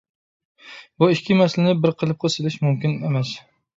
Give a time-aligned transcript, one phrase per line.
[1.03, 3.37] بۇ ئىككى مەسىلىنى بىر قېلىپقا سېلىش مۇمكىن ئەمەس.